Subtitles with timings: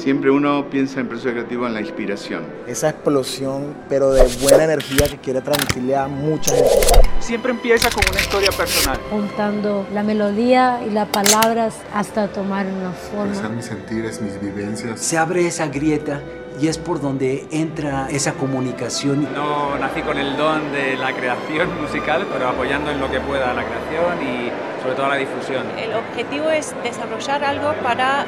[0.00, 2.42] Siempre uno piensa en proceso creativo en la inspiración.
[2.66, 6.70] Esa explosión, pero de buena energía que quiere transmitirle a mucha gente.
[7.18, 8.98] Siempre empieza con una historia personal.
[9.10, 13.26] Juntando la melodía y las palabras hasta tomar una forma.
[13.26, 14.98] Expresar mis sentires, mis vivencias.
[14.98, 16.22] Se abre esa grieta
[16.58, 19.28] y es por donde entra esa comunicación.
[19.34, 23.52] No nací con el don de la creación musical, pero apoyando en lo que pueda
[23.52, 25.66] la creación y sobre todo la difusión.
[25.76, 28.24] El objetivo es desarrollar algo para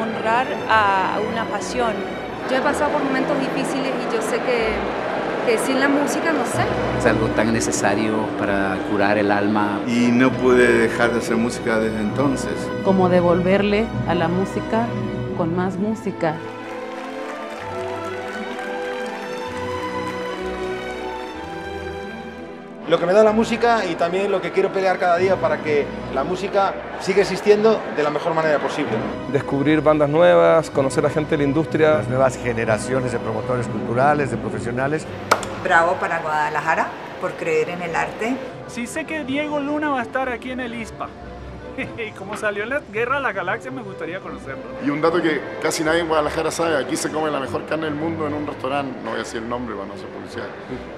[0.00, 1.92] honrar a una pasión.
[2.50, 4.74] Yo he pasado por momentos difíciles y yo sé que,
[5.46, 6.62] que sin la música no sé.
[6.98, 9.80] Es algo tan necesario para curar el alma.
[9.86, 12.52] Y no pude dejar de hacer música desde entonces.
[12.84, 14.86] Como devolverle a la música
[15.36, 16.36] con más música.
[22.88, 25.58] Lo que me da la música y también lo que quiero pelear cada día para
[25.58, 28.92] que la música siga existiendo de la mejor manera posible.
[29.32, 31.94] Descubrir bandas nuevas, conocer a gente de la industria.
[31.98, 35.06] Las nuevas generaciones de promotores culturales, de profesionales.
[35.64, 36.88] Bravo para Guadalajara
[37.20, 38.36] por creer en el arte.
[38.68, 41.08] Sí sé que Diego Luna va a estar aquí en el ISPA.
[42.06, 44.62] Y como salió en la Guerra de la Galaxia, me gustaría conocerlo.
[44.84, 47.86] Y un dato que casi nadie en Guadalajara sabe, aquí se come la mejor carne
[47.86, 50.46] del mundo en un restaurante, no voy a decir el nombre para no ser publicidad,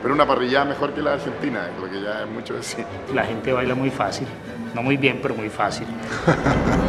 [0.02, 2.84] pero una parrilla mejor que la de Argentina, es lo que ya es mucho decir.
[3.14, 4.26] La gente baila muy fácil,
[4.74, 5.86] no muy bien, pero muy fácil.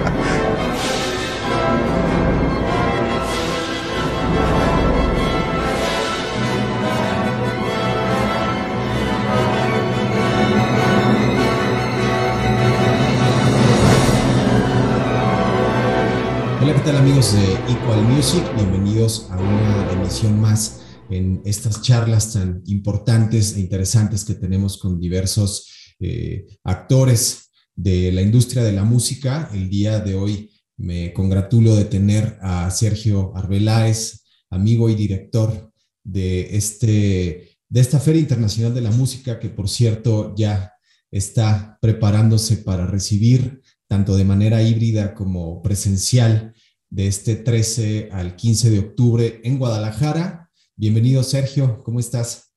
[16.89, 18.43] tal amigos de Equal Music?
[18.55, 24.99] Bienvenidos a una emisión más en estas charlas tan importantes e interesantes que tenemos con
[24.99, 29.51] diversos eh, actores de la industria de la música.
[29.53, 35.71] El día de hoy me congratulo de tener a Sergio Arbeláez, amigo y director
[36.03, 40.73] de, este, de esta Feria Internacional de la Música, que por cierto ya
[41.11, 46.53] está preparándose para recibir tanto de manera híbrida como presencial,
[46.89, 50.49] de este 13 al 15 de octubre en Guadalajara.
[50.75, 52.51] Bienvenido, Sergio, ¿cómo estás?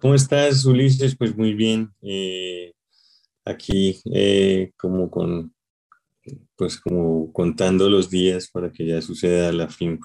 [0.00, 1.16] ¿Cómo estás, Ulises?
[1.16, 1.90] Pues muy bien.
[2.02, 2.72] Eh,
[3.44, 5.54] aquí, eh, como con,
[6.56, 9.98] pues como contando los días para que ya suceda la fin.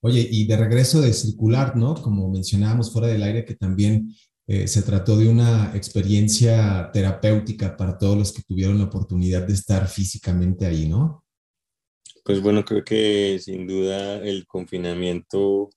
[0.00, 1.94] Oye, y de regreso de circular, ¿no?
[1.94, 4.14] Como mencionábamos fuera del aire, que también
[4.46, 9.54] eh, se trató de una experiencia terapéutica para todos los que tuvieron la oportunidad de
[9.54, 11.23] estar físicamente ahí, ¿no?
[12.24, 15.68] Pues bueno, creo que sin duda el confinamiento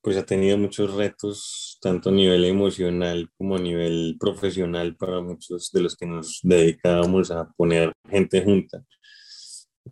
[0.00, 5.70] pues ha tenido muchos retos, tanto a nivel emocional como a nivel profesional para muchos
[5.72, 8.84] de los que nos dedicábamos a poner gente junta.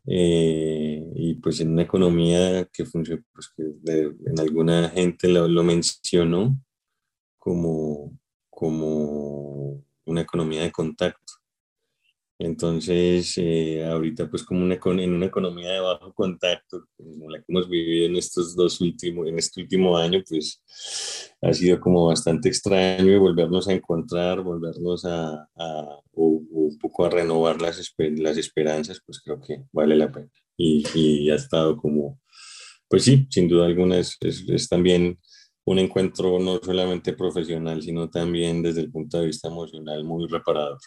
[0.06, 3.64] Eh, y pues en una economía que funciona, pues que
[4.26, 6.56] en alguna gente lo, lo mencionó,
[7.38, 8.18] como,
[8.48, 11.34] como una economía de contacto.
[12.44, 17.46] Entonces, eh, ahorita pues como una, en una economía de bajo contacto, como la que
[17.48, 20.62] hemos vivido en estos dos últimos, en este último año, pues
[21.40, 27.62] ha sido como bastante extraño volvernos a encontrar, volvernos a, a un poco a renovar
[27.62, 30.28] las, las esperanzas, pues creo que vale la pena.
[30.58, 32.20] Y, y ha estado como,
[32.88, 35.18] pues sí, sin duda alguna es, es, es también
[35.64, 40.78] un encuentro no solamente profesional, sino también desde el punto de vista emocional muy reparador.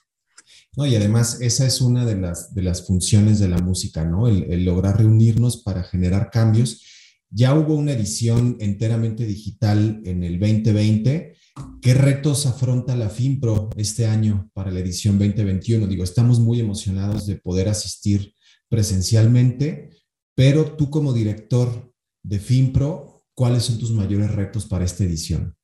[0.76, 4.28] No, y además esa es una de las, de las funciones de la música, ¿no?
[4.28, 6.84] El, el, lograr reunirnos para generar cambios.
[7.30, 11.36] Ya hubo una edición enteramente digital en el 2020.
[11.82, 15.88] ¿Qué retos afronta la FIMPRO este año para la edición 2021?
[15.88, 18.34] Digo, estamos muy emocionados de poder asistir
[18.70, 19.90] presencialmente,
[20.36, 21.92] pero tú como director
[22.24, 25.57] de FIMPRO, ¿cuáles son tus mayores retos para esta edición?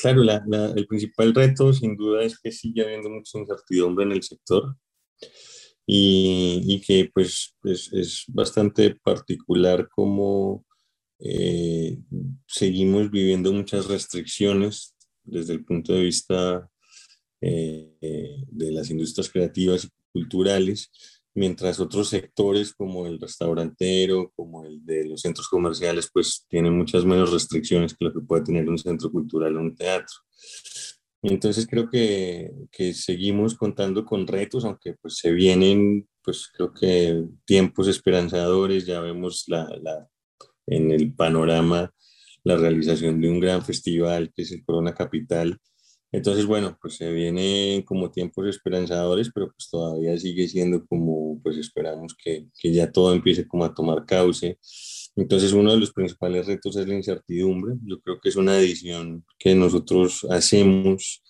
[0.00, 4.12] Claro, la, la, el principal reto sin duda es que sigue habiendo mucha incertidumbre en
[4.12, 4.76] el sector
[5.86, 10.64] y, que pues es, bastante particular como
[11.18, 11.98] eh,
[12.46, 14.94] seguimos viviendo muchas restricciones
[15.24, 16.70] desde el punto de vista
[17.40, 20.90] eh, de las industrias creativas y culturales
[21.40, 27.06] mientras otros sectores como el restaurantero, como el de los centros comerciales, pues tienen muchas
[27.06, 30.14] menos restricciones que lo que puede tener un centro cultural o un teatro.
[31.22, 37.24] Entonces creo que, que seguimos contando con retos, aunque pues se vienen, pues creo que
[37.46, 40.06] tiempos esperanzadores, ya vemos la, la,
[40.66, 41.90] en el panorama
[42.44, 45.58] la realización de un gran festival que es el Corona Capital,
[46.12, 51.56] Entonces, bueno, pues se vienen como tiempos esperanzadores, pero pues todavía sigue siendo como, pues
[51.56, 54.58] esperamos que, que ya todo empiece como a tomar cauce.
[55.16, 57.76] Entonces, uno de los principales retos es la incertidumbre.
[57.84, 61.22] Yo creo que es una edición que nosotros hacemos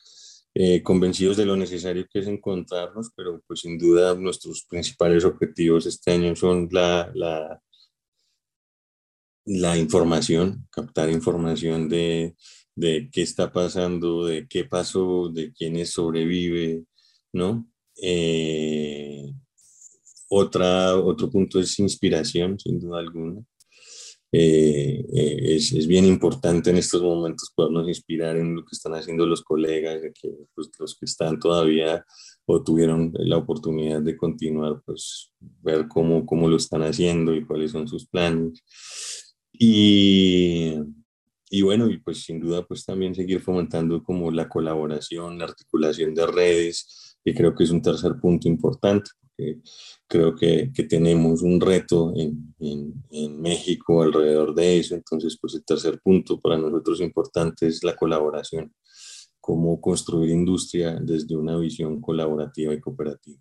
[0.55, 5.87] eh, convencidos de lo necesario que es encontrarnos, pero pues sin duda nuestros principales objetivos
[5.87, 7.63] este año son la, la,
[9.45, 12.35] la información, captar información de
[12.81, 16.85] de qué está pasando, de qué pasó, de quiénes sobrevive,
[17.33, 17.69] ¿no?
[18.03, 19.33] Eh,
[20.29, 23.43] otra, otro punto es inspiración, sin duda alguna.
[24.33, 28.95] Eh, eh, es, es, bien importante en estos momentos podernos inspirar en lo que están
[28.95, 32.05] haciendo los colegas, de que, pues, los que están todavía
[32.47, 37.73] o tuvieron la oportunidad de continuar, pues ver cómo, cómo lo están haciendo y cuáles
[37.73, 38.63] son sus planes.
[39.53, 40.77] Y,
[41.51, 46.15] y bueno, y pues sin duda pues también seguir fomentando como la colaboración, la articulación
[46.15, 49.59] de redes, que creo que es un tercer punto importante, porque
[50.07, 55.55] creo que, que tenemos un reto en, en, en, México alrededor de eso, entonces pues
[55.55, 58.73] el tercer punto para nosotros importante es la colaboración,
[59.41, 63.41] cómo construir industria desde una visión colaborativa y cooperativa.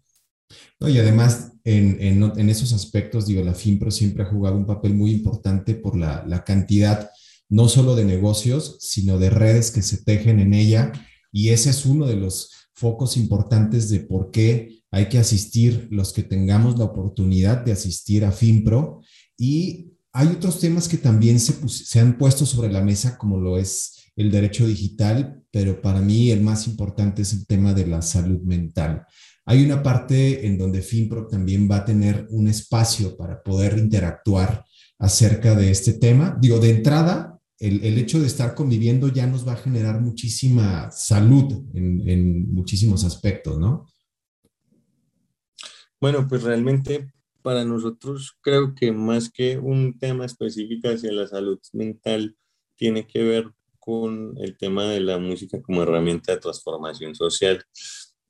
[0.79, 4.95] No, y además, en, en, esos aspectos, digo, la FIMPRO siempre ha jugado un papel
[4.95, 7.11] muy importante por la, la cantidad
[7.49, 10.91] no solo de negocios, sino de redes que se tejen en ella.
[11.31, 16.13] Y ese es uno de los focos importantes de por qué hay que asistir los
[16.13, 19.01] que tengamos la oportunidad de asistir a FinPro.
[19.37, 24.11] Y hay otros temas que también se, han puesto sobre la mesa, como lo es
[24.15, 28.41] el derecho digital, pero para mí el más importante es el tema de la salud
[28.41, 29.05] mental.
[29.45, 34.63] Hay una parte en donde FinPro también va a tener un espacio para poder interactuar
[34.99, 36.37] acerca de este tema.
[36.39, 40.89] Digo, de entrada, el, el, hecho de estar conviviendo ya nos va a generar muchísima
[40.91, 43.85] salud en, en, muchísimos aspectos, ¿no?
[45.99, 47.11] Bueno, pues realmente
[47.41, 52.37] para nosotros creo que más que un tema específico hacia la salud mental,
[52.75, 57.63] tiene que ver con el tema de la música como herramienta de transformación social.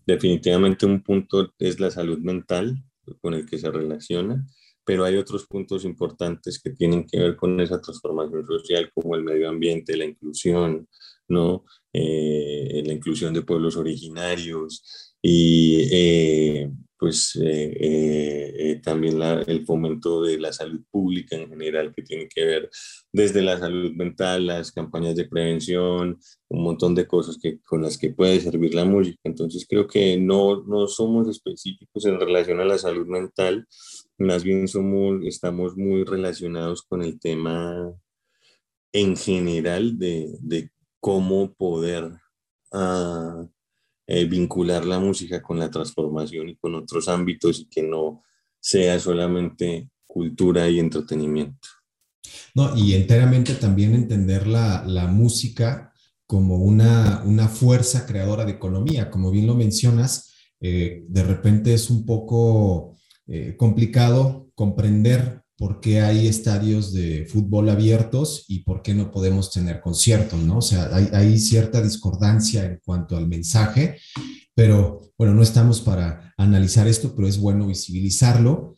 [0.05, 2.83] Definitivamente un punto es la salud mental
[3.21, 4.45] con el que se relaciona
[4.89, 9.23] pero hay otros puntos importantes que tienen que ver con esa transformación social, como el
[9.23, 10.87] medio ambiente, la inclusión,
[11.27, 11.63] ¿no?
[11.93, 20.39] Eh, la inclusión de pueblos originarios y eh, pues eh, también la, el fomento de
[20.39, 22.69] la salud pública en general, que tiene que ver
[23.13, 27.95] desde la salud mental, las campañas de prevención, un montón de cosas que, con las
[27.99, 29.19] que puede servir la música.
[29.23, 33.67] Entonces creo que no, no somos específicos en relación a la salud mental,
[34.19, 37.93] más bien somos, estamos muy relacionados con el tema
[38.91, 42.11] en general de, de cómo poder
[42.71, 43.49] uh,
[44.07, 48.23] eh, vincular la música con la transformación y con otros ámbitos y que no
[48.59, 51.67] sea solamente cultura y entretenimiento.
[52.55, 55.93] No, y enteramente también entender la, la música
[56.25, 59.09] como una, una, fuerza creadora de economía.
[59.09, 62.97] Como bien lo mencionas, eh, de repente es un poco
[63.31, 69.51] eh, complicado comprender por qué hay estadios de fútbol abiertos y por qué no podemos
[69.51, 70.57] tener conciertos, ¿no?
[70.57, 73.99] O sea, hay, cierta discordancia en cuanto al mensaje,
[74.55, 78.77] pero bueno, no estamos para analizar esto, pero es bueno visibilizarlo.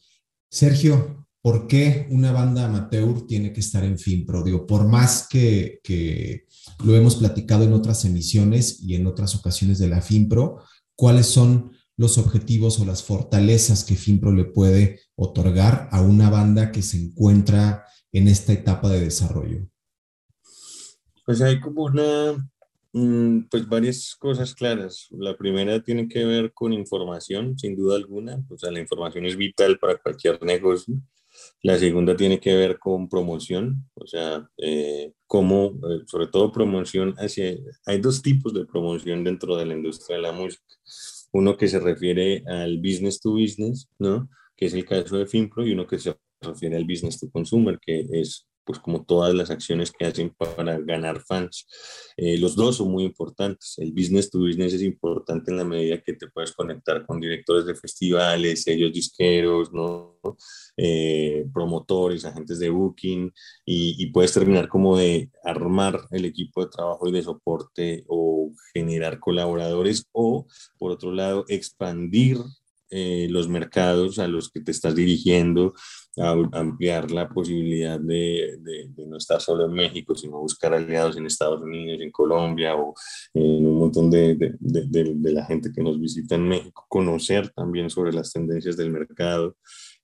[0.49, 4.43] Sergio, ¿por qué una banda amateur tiene que estar en FinPro?
[4.43, 6.45] Digo, por más que, que
[6.83, 10.63] lo hemos platicado en otras emisiones y en otras ocasiones de la FinPro,
[10.95, 16.71] ¿cuáles son los objetivos o las fortalezas que FinPro le puede otorgar a una banda
[16.71, 19.67] que se encuentra en esta etapa de desarrollo?
[21.23, 22.49] Pues hay como una,
[22.93, 25.07] mm, pues varias cosas claras.
[25.11, 28.43] La primera tiene que ver con información, sin duda alguna.
[28.49, 30.95] O sea, la información es vital para cualquier negocio.
[31.61, 37.55] La segunda tiene que ver con promoción, o sea, eh, eh, sobre todo promoción hacia...
[37.85, 40.63] Hay dos tipos de promoción dentro de la industria de la música
[41.33, 44.29] uno que se refiere al business to business, ¿no?
[44.55, 47.79] que es el caso de FinPro, y uno que se refiere al business to consumer,
[47.79, 51.65] que es pues como todas las acciones que hacen para ganar fans.
[52.17, 53.75] Eh, los dos son muy importantes.
[53.77, 57.65] El business to business es importante en la medida que te puedes conectar con directores
[57.65, 59.71] de festivales, sellos disqueros.
[60.77, 63.31] Eh, promotores, agentes de booking,
[63.65, 68.51] y, y, puedes terminar como de armar el equipo de trabajo y de soporte o
[68.73, 72.37] generar colaboradores, o por otro lado, expandir
[72.93, 75.73] eh, los mercados a los que te estás dirigiendo,
[76.17, 81.25] a, ampliar la posibilidad de, de, no estar solo en México, sino buscar aliados en
[81.25, 82.93] Estados Unidos, en Colombia o
[83.33, 88.13] en un montón de, de la gente que nos visita en México, conocer también sobre
[88.13, 89.55] las tendencias del mercado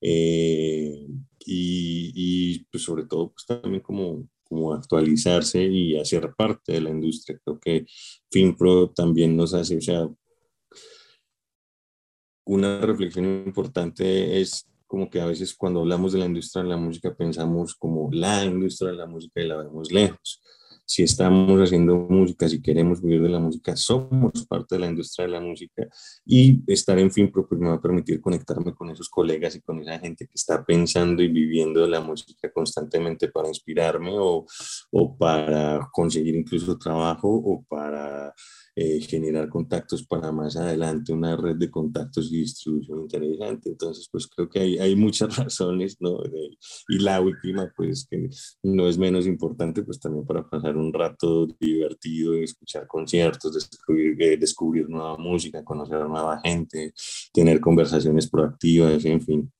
[0.01, 1.07] eh,
[1.45, 6.89] y, y pues sobre todo pues también como como actualizarse y hacer parte de la
[6.89, 7.39] industria.
[7.43, 7.85] Creo que
[8.31, 10.07] FinPro también nos hace, o sea,
[12.45, 16.77] una reflexión importante es como que a veces cuando hablamos de la industria de la
[16.77, 20.41] música pensamos como la industria de la música y la vemos lejos.
[20.89, 25.25] Si estamos haciendo música, si queremos vivir de la música, somos parte de la industria
[25.25, 25.85] de la música
[26.25, 29.81] y estar en FinPro pues me va a permitir conectarme con esos colegas y con
[29.81, 34.45] esa gente que está pensando y viviendo de la música constantemente para inspirarme o,
[34.91, 38.33] o para conseguir incluso trabajo o para
[38.79, 43.69] eh, generar contactos para más adelante, una red de contactos y distribución interesante.
[43.69, 46.19] Entonces, pues creo que hay, hay muchas razones, ¿no?
[46.87, 48.29] y la última, pues que
[48.61, 54.37] no es menos importante, pues también para pasar un rato divertido, escuchar conciertos, descubrir, eh,
[54.37, 56.93] descubrir nueva música, conocer a nueva gente,
[57.33, 59.51] tener conversaciones proactivas, en fin.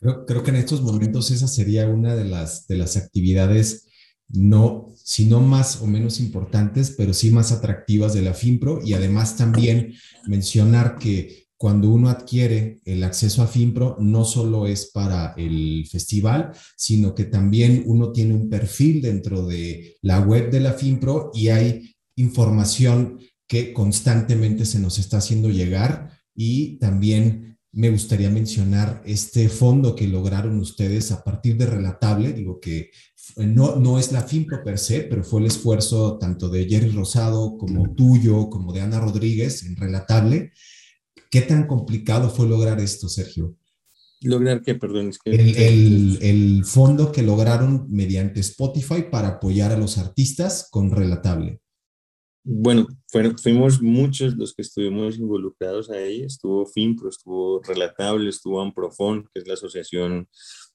[0.00, 3.87] Creo, creo que en estos momentos esa sería una de las, de las actividades
[4.28, 8.80] no, sino más o menos importantes, pero sí más atractivas de la FinPro.
[8.84, 9.94] Y además también
[10.26, 16.52] mencionar que cuando uno adquiere el acceso a FinPro, no solo es para el festival,
[16.76, 21.48] sino que también uno tiene un perfil dentro de la web de la FinPro y
[21.48, 23.18] hay información
[23.48, 26.12] que constantemente se nos está haciendo llegar.
[26.32, 32.60] Y también me gustaría mencionar este fondo que lograron ustedes a partir de Relatable, digo
[32.60, 32.90] que
[33.36, 37.56] no, no es la FIMPRO per se, pero fue el esfuerzo tanto de Jerry Rosado
[37.56, 40.52] como tuyo, como de Ana Rodríguez en Relatable.
[41.30, 43.56] ¿Qué tan complicado fue lograr esto, Sergio?
[44.22, 45.30] Lograr que, perdón, es que...
[45.30, 51.60] El, el, fondo que lograron mediante Spotify para apoyar a los artistas con Relatable.
[52.42, 52.86] Bueno,
[53.42, 56.22] fuimos muchos los que estuvimos involucrados ahí.
[56.22, 60.26] Estuvo FIMPRO, estuvo Relatable, estuvo Amprofon, que es la asociación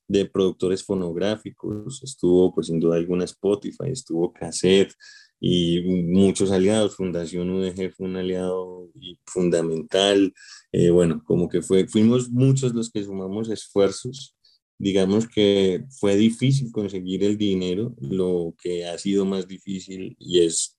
[0.08, 4.94] de productores fonográficos, estuvo pues sin duda alguna Spotify, estuvo Cassette
[5.40, 8.90] y muchos aliados, Fundación UDG fue un aliado
[9.26, 10.34] fundamental,
[10.72, 14.36] eh, bueno, como que fue, fuimos muchos los que sumamos esfuerzos,
[14.78, 20.78] digamos que fue difícil conseguir el dinero, lo que ha sido más difícil y es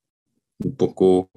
[0.59, 1.31] un poco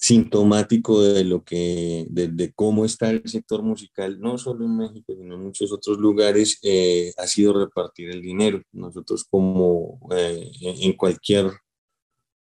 [0.00, 5.34] sintomático de lo que, de, cómo está el sector musical, no solo en México, sino
[5.34, 8.62] en muchos otros lugares, eh, ha sido repartir el dinero.
[8.72, 11.50] Nosotros como eh, en cualquier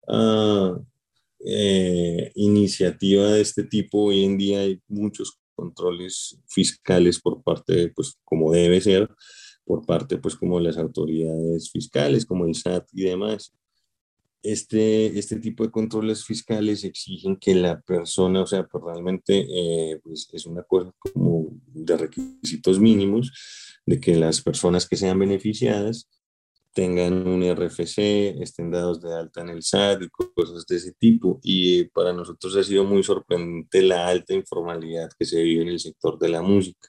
[0.08, 0.78] ah,
[1.40, 8.20] eh, iniciativa de este tipo, hoy en día hay muchos controles fiscales por parte, pues
[8.24, 9.10] como debe ser,
[9.66, 13.52] por parte, pues como las autoridades fiscales, como el SAT y demás
[14.44, 20.00] este, este tipo de controles fiscales exigen que la persona, o sea, pues realmente eh,
[20.04, 23.32] pues es una cosa como de requisitos mínimos,
[23.86, 26.10] de que las personas que sean beneficiadas
[26.74, 31.40] tengan un RFC, estén dados de alta en el SAT y cosas de ese tipo.
[31.42, 35.80] Y para nosotros ha sido muy sorprendente la alta informalidad que se vive en el
[35.80, 36.88] sector de la música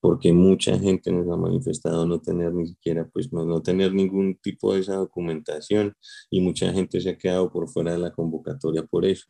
[0.00, 4.36] porque mucha gente nos ha manifestado no tener ni siquiera, pues no, no, tener ningún
[4.36, 5.94] tipo de esa documentación
[6.30, 9.26] y mucha gente se ha quedado por fuera de la convocatoria por eso.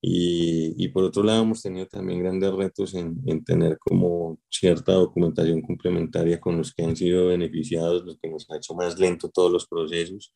[0.00, 4.92] Y, y por otro lado, hemos tenido también grandes retos en, en, tener como cierta
[4.92, 9.28] documentación complementaria con los que han sido beneficiados, lo que nos ha hecho más lento
[9.28, 10.32] todos los procesos.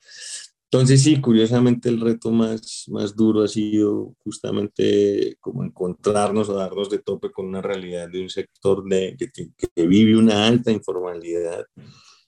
[0.72, 6.88] Entonces sí, curiosamente el reto más, más duro ha sido justamente como encontrarnos o darnos
[6.88, 11.66] de tope con una realidad de un sector de, que, que vive una alta informalidad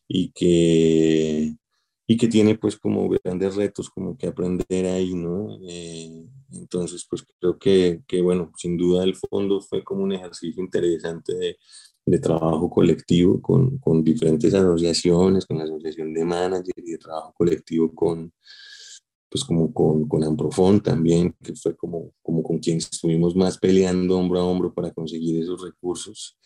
[0.07, 1.55] y que,
[2.07, 5.59] y que tiene pues como grandes retos como que aprender ahí, ¿no?
[5.67, 10.63] Eh, entonces pues creo que, que, bueno, sin duda el fondo fue como un ejercicio
[10.63, 11.57] interesante de,
[12.07, 17.33] de trabajo colectivo con, con, diferentes asociaciones, con la asociación de managers y de trabajo
[17.37, 18.33] colectivo con,
[19.31, 24.19] pues como con, con Amprofon también, que fue como, como con quien estuvimos más peleando
[24.19, 26.37] hombro a hombro para conseguir esos recursos.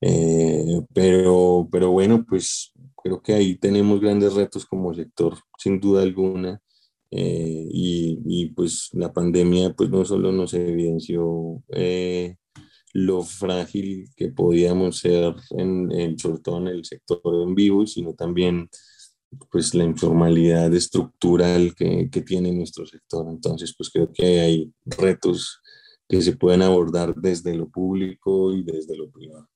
[0.00, 2.72] Eh, pero, pero bueno, pues
[3.02, 6.60] creo que ahí tenemos grandes retos como sector, sin duda alguna.
[7.10, 12.36] Eh, y, y, pues la pandemia pues no solo nos evidenció eh,
[12.92, 18.68] lo frágil que podíamos ser, en, en, sobre en el sector en vivo, sino también
[19.50, 23.26] pues la informalidad estructural que, que tiene nuestro sector.
[23.28, 25.60] Entonces, pues creo que hay retos
[26.08, 29.48] que se pueden abordar desde lo público y desde lo privado.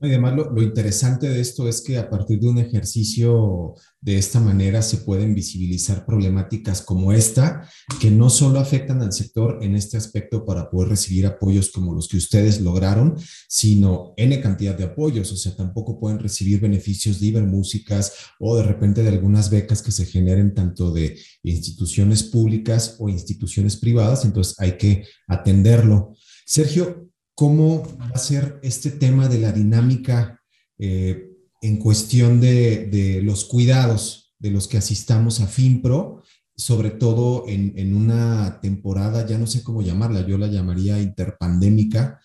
[0.00, 4.16] Y además lo, lo, interesante de esto es que a partir de un ejercicio de
[4.16, 7.68] esta manera se pueden visibilizar problemáticas como esta,
[8.00, 12.06] que no solo afectan al sector en este aspecto para poder recibir apoyos como los
[12.06, 13.16] que ustedes lograron,
[13.48, 18.62] sino N cantidad de apoyos, o sea, tampoco pueden recibir beneficios de Ibermúsicas o de
[18.62, 24.54] repente de algunas becas que se generen tanto de instituciones públicas o instituciones privadas, entonces
[24.58, 26.14] hay que atenderlo.
[26.46, 27.07] Sergio,
[27.38, 30.42] ¿Cómo va a ser este tema de la dinámica
[30.76, 36.24] eh, en cuestión de, de, los cuidados de los que asistamos a FinPro,
[36.56, 42.20] sobre todo en, en, una temporada, ya no sé cómo llamarla, yo la llamaría interpandémica?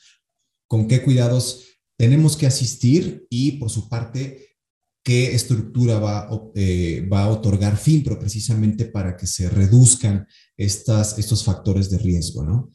[0.68, 1.62] ¿Con qué cuidados
[1.96, 4.58] tenemos que asistir y, por su parte,
[5.04, 10.26] qué estructura va, eh, va a otorgar FinPro precisamente para que se reduzcan
[10.58, 12.72] estas, estos factores de riesgo, ¿no?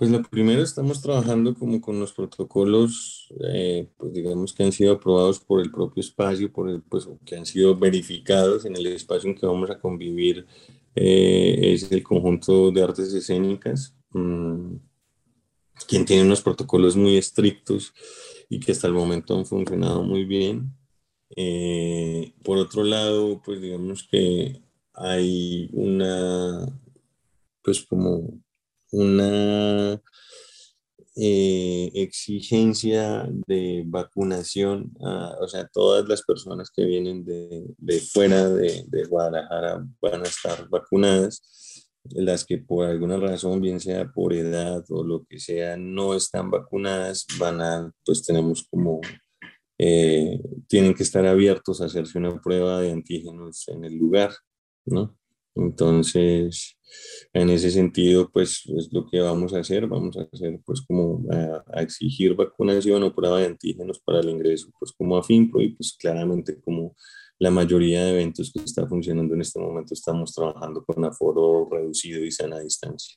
[0.00, 4.94] Pues lo primero, estamos trabajando como con los protocolos, eh, pues digamos que han sido
[4.94, 9.28] aprobados por el propio espacio, por el, pues que han sido verificados en el espacio
[9.28, 10.46] en que vamos a convivir,
[10.94, 14.76] eh, es el conjunto de artes escénicas, mmm,
[15.86, 17.92] quien tiene unos protocolos muy estrictos
[18.48, 20.72] y que hasta el momento han funcionado muy bien.
[21.36, 24.62] Eh, por otro lado, pues digamos que
[24.94, 26.66] hay una,
[27.62, 28.40] pues como
[28.90, 30.00] una
[31.16, 34.92] eh, exigencia de vacunación,
[35.40, 40.28] o sea, todas las personas que vienen de, de fuera de, de, Guadalajara van a
[40.28, 45.76] estar vacunadas, las que por alguna razón, bien sea por edad o lo que sea,
[45.76, 49.00] no están vacunadas, van a, pues tenemos como,
[49.78, 54.32] eh, tienen que estar abiertos a hacerse una prueba de antígenos en el lugar,
[54.86, 55.16] ¿no?
[55.60, 56.76] Entonces,
[57.32, 61.24] en ese sentido, pues es lo que vamos a hacer, vamos a hacer pues como
[61.30, 65.74] a, exigir vacunación o prueba de antígenos para el ingreso, pues como a FINPRO y
[65.74, 66.96] pues claramente como
[67.38, 72.24] la mayoría de eventos que está funcionando en este momento estamos trabajando con aforo reducido
[72.24, 73.16] y sana distancia.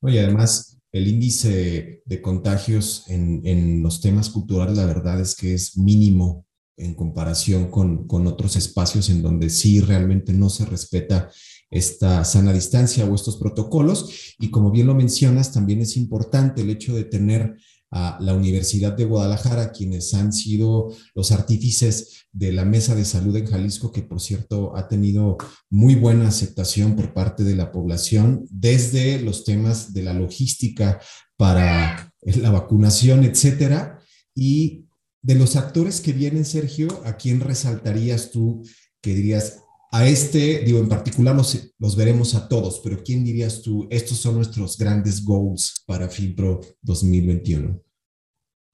[0.00, 5.54] Oye, además, el índice de contagios en, en los temas culturales, la verdad es que
[5.54, 11.30] es mínimo en comparación con, con otros espacios en donde sí realmente no se respeta
[11.70, 14.34] esta sana distancia o estos protocolos.
[14.38, 17.56] Y como bien lo mencionas, también es importante el hecho de tener
[17.90, 23.34] a la Universidad de Guadalajara, quienes han sido los artífices de la Mesa de Salud
[23.36, 25.38] en Jalisco, que por cierto ha tenido
[25.70, 31.00] muy buena aceptación por parte de la población, desde los temas de la logística
[31.36, 34.00] para la vacunación, etcétera.
[34.34, 34.84] Y
[35.22, 38.62] de los actores que vienen, Sergio, ¿a quién resaltarías tú
[39.00, 43.86] que dirías, a este, digo, en particular los, veremos a todos, pero ¿quién dirías tú,
[43.90, 47.80] estos son nuestros grandes goals para FinPro 2021?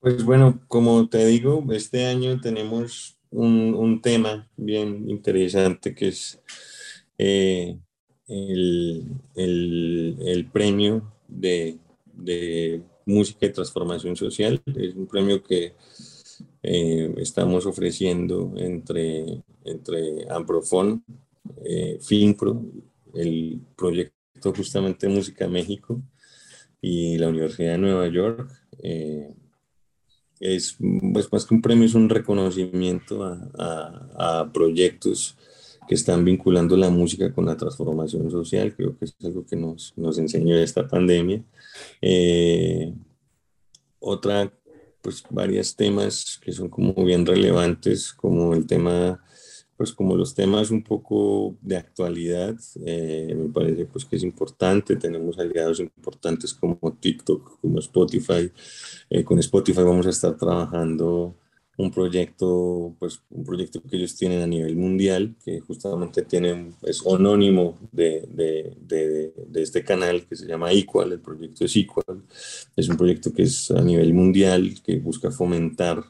[0.00, 6.38] Pues bueno, como te digo, este año tenemos un, tema bien interesante que es
[7.18, 7.78] eh,
[8.26, 11.78] el, el, premio de,
[12.12, 14.62] de música y transformación social.
[14.66, 15.74] Es un premio que
[16.62, 21.04] eh, estamos ofreciendo entre, entre Amprofon,
[21.64, 22.62] eh, FINPRO,
[23.14, 26.02] el proyecto justamente Música México
[26.80, 28.50] y la Universidad de Nueva York.
[28.82, 29.34] Eh,
[30.40, 30.76] es
[31.12, 35.36] pues, más que un premio, es un reconocimiento a, a, proyectos
[35.88, 38.74] que están vinculando la música con la transformación social.
[38.74, 41.42] Creo que es algo que nos, nos enseñó esta pandemia.
[42.02, 42.92] Eh,
[44.00, 44.52] otra
[45.04, 49.22] pues varios temas que son como bien relevantes, como el tema,
[49.76, 54.96] pues como los temas un poco de actualidad, eh, me parece pues que es importante,
[54.96, 58.50] tenemos aliados importantes como TikTok, como Spotify,
[59.10, 61.34] eh, con Spotify vamos a estar trabajando
[61.76, 67.04] un proyecto, pues un proyecto que ellos tienen a nivel mundial, que justamente tienen, es
[67.06, 72.22] anónimo de, de, de, de, este canal que se llama Equal, el proyecto es Equal,
[72.76, 76.04] es un proyecto que es a nivel mundial, que busca fomentar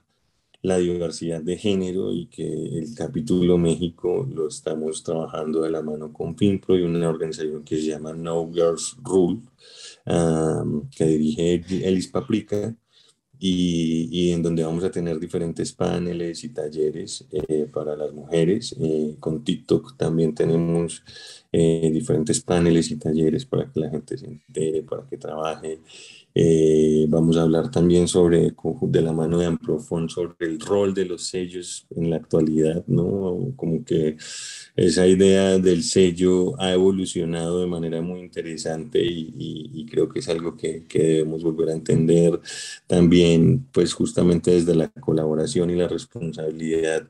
[0.65, 2.43] la diversidad de género y que
[2.79, 7.77] el capítulo México lo estamos trabajando de la mano con FinPro y una organización que
[7.77, 9.41] se llama No Girls Rule,
[10.07, 12.75] um, que dirige Elis Paprika,
[13.39, 18.75] y, y, en donde vamos a tener diferentes paneles y talleres eh, para las mujeres.
[18.81, 21.03] Eh, con TikTok también tenemos
[21.53, 25.81] eh, diferentes paneles y talleres para que la gente se entere, para que trabaje.
[26.37, 31.05] Eh, vamos a hablar también sobre, de la mano de Amprofon, sobre el rol de
[31.05, 33.53] los sellos en la actualidad, ¿no?
[33.55, 34.17] Como que
[34.75, 40.57] esa idea del sello ha evolucionado de manera muy interesante y, creo que es algo
[40.57, 42.41] que, que, debemos volver a entender
[42.87, 47.09] también, pues justamente desde la colaboración y la responsabilidad,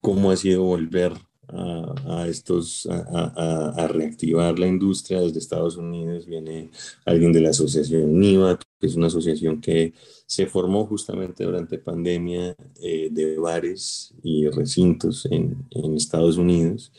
[0.00, 1.12] cómo ha sido volver
[1.48, 6.26] a, estos, a, a, reactivar la industria desde Estados Unidos.
[6.26, 6.70] Viene
[7.04, 9.94] alguien de la asociación NIVA, que es una asociación que
[10.26, 16.92] se formó justamente durante pandemia eh, de bares y recintos en, en Estados Unidos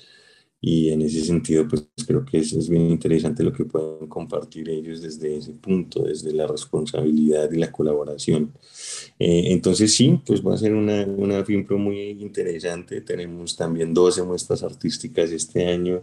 [0.68, 4.68] y en ese sentido pues creo que es, es, bien interesante lo que pueden compartir
[4.68, 8.52] ellos desde ese punto, desde la responsabilidad y la colaboración.
[9.20, 14.24] Eh, entonces sí, pues va a ser una, una FIMPRO muy interesante, tenemos también 12
[14.24, 16.02] muestras artísticas este año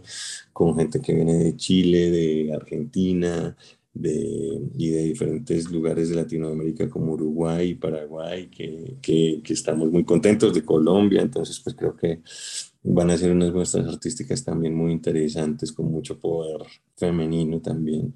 [0.53, 3.57] con gente que viene de Chile, de Argentina,
[3.93, 10.05] de, y de diferentes lugares de Latinoamérica como Uruguay Paraguay, que, que, que, estamos muy
[10.05, 12.21] contentos, de Colombia, entonces pues creo que
[12.83, 16.61] van a ser unas muestras artísticas también muy interesantes, con mucho poder
[16.95, 18.13] femenino también.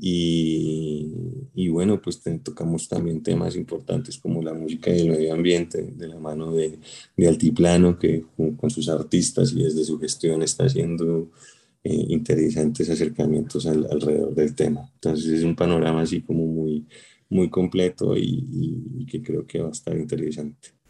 [0.00, 1.12] Y,
[1.54, 6.08] y bueno, pues tocamos también temas importantes como la música y el medio ambiente, de
[6.08, 6.78] la mano de,
[7.16, 8.24] de Altiplano, que
[8.56, 11.30] con sus artistas y desde su gestión está haciendo
[11.84, 14.90] eh, interesantes acercamientos alrededor del tema.
[14.94, 16.86] Entonces es un panorama así como muy,
[17.28, 18.46] muy completo y,
[18.98, 20.81] y que creo que va a estar interesante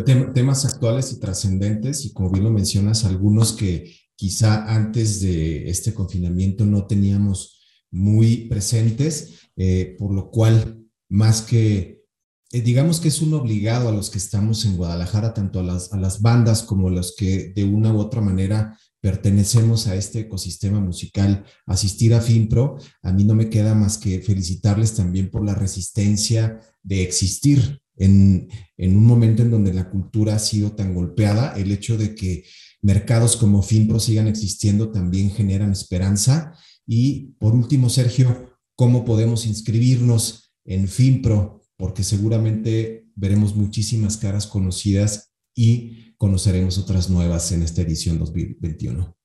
[0.00, 5.92] temas actuales y trascendentes, y como bien lo mencionas, algunos que quizá antes de este
[5.92, 12.02] confinamiento no teníamos muy presentes, eh, por lo cual, más que,
[12.52, 15.92] eh, digamos que es un obligado a los que estamos en Guadalajara, tanto a las,
[15.92, 20.20] a las bandas como a los que de una u otra manera pertenecemos a este
[20.20, 25.44] ecosistema musical, asistir a FinPro, a mí no me queda más que felicitarles también por
[25.44, 31.54] la resistencia de existir en, un momento en donde la cultura ha sido tan golpeada,
[31.56, 32.44] el hecho de que
[32.80, 36.54] mercados como FinPro sigan existiendo también generan esperanza.
[36.86, 41.62] Y por último, Sergio, ¿cómo podemos inscribirnos en FinPro?
[41.76, 49.21] Porque seguramente veremos muchísimas caras conocidas y conoceremos otras nuevas en esta edición 2021.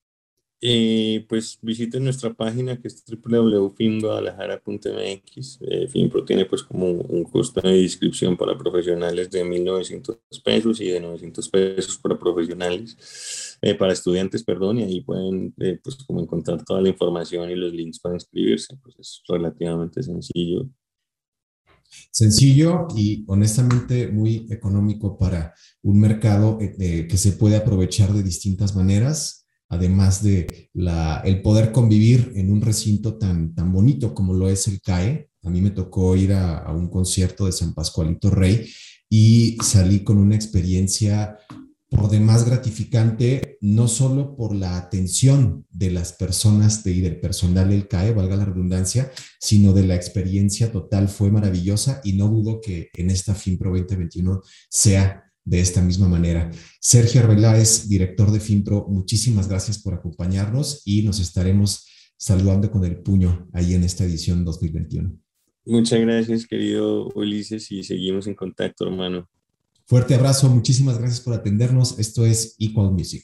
[0.60, 5.60] Eh, pues visiten nuestra página que es www.finguadalajara.mx.
[5.62, 10.88] Eh, Finpro tiene pues como un costo de inscripción para profesionales de 1.900 pesos y
[10.88, 16.22] de 900 pesos para profesionales, eh, para estudiantes, perdón, y ahí pueden eh, pues como
[16.22, 18.76] encontrar toda la información y los links para inscribirse.
[18.82, 20.68] Pues es relativamente sencillo.
[22.12, 29.47] Sencillo y honestamente muy económico para un mercado que se puede aprovechar de distintas maneras
[29.70, 34.68] además de la, el poder convivir en un recinto tan, tan bonito como lo es
[34.68, 35.30] el CAE.
[35.44, 38.70] A mí me tocó ir a, un concierto de San Pascualito Rey
[39.10, 41.38] y salí con una experiencia
[41.90, 47.88] por demás gratificante, no solo por la atención de las personas y del personal del
[47.88, 52.90] CAE, valga la redundancia, sino de la experiencia total fue maravillosa y no dudo que
[52.94, 56.52] en esta FinPro 2021 sea de esta misma manera.
[56.82, 62.98] Sergio Arbeláez, director de FinPro, muchísimas gracias por acompañarnos y nos estaremos saludando con el
[62.98, 65.18] puño ahí en esta edición 2021.
[65.66, 69.30] Muchas gracias, querido Ulises, y seguimos en contacto, hermano.
[69.86, 71.98] Fuerte abrazo, muchísimas gracias por atendernos.
[71.98, 73.24] Esto es Equal Music.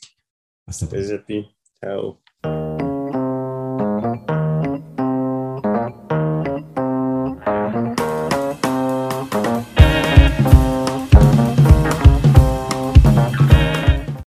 [0.66, 1.06] Hasta pronto.
[1.06, 1.46] Gracias a ti.
[1.82, 2.23] Chao.